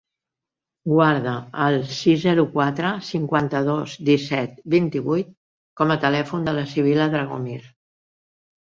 Guarda 0.91 1.33
el 1.65 1.77
sis, 1.97 2.17
zero, 2.23 2.47
quatre, 2.57 2.95
cinquanta-dos, 3.11 3.95
disset, 4.11 4.59
vint-i-vuit 4.79 5.33
com 5.83 5.95
a 5.99 6.03
telèfon 6.09 6.51
de 6.51 6.59
la 6.61 6.69
Sibil·la 6.75 7.11
Dragomir. 7.17 7.63